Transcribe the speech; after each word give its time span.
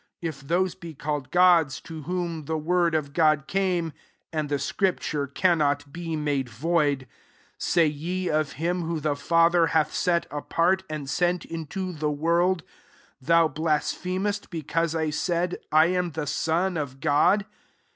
35 0.23 0.27
If 0.43 0.47
those 0.47 0.73
be 0.73 0.93
called 0.95 1.29
gods, 1.29 1.79
to 1.81 2.01
whom 2.01 2.45
the 2.45 2.57
word 2.57 2.95
of 2.95 3.13
God 3.13 3.45
came, 3.45 3.93
(and 4.33 4.49
the 4.49 4.57
scripture 4.57 5.27
cannot 5.27 5.93
be 5.93 6.15
made 6.15 6.49
void;) 6.49 7.01
36 7.59 7.63
say 7.67 7.85
ye 7.85 8.27
of 8.27 8.53
him, 8.53 8.81
whom 8.81 9.01
the 9.01 9.15
Fa 9.15 9.51
ther 9.51 9.67
hath 9.67 9.93
set 9.93 10.25
apart,t 10.31 10.83
and 10.89 11.07
sent 11.07 11.45
into 11.45 11.93
the 11.93 12.09
world,• 12.09 12.63
Thou 13.27 13.47
blasphe 13.47 14.19
mest:' 14.19 14.49
because 14.49 14.95
I 14.95 15.11
said, 15.11 15.51
^ 15.51 15.55
I 15.71 15.85
am 15.89 16.13
the 16.13 16.25
son 16.25 16.77
of 16.77 16.99
God 16.99 17.45